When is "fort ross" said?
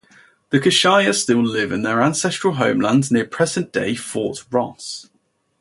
3.93-5.11